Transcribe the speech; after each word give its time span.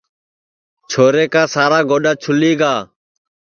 چھورا 0.89 1.25
کا 1.33 1.43
سارا 1.53 1.79
گوڈؔا 1.89 2.13
چُھولی 2.21 2.51
گا 2.59 2.73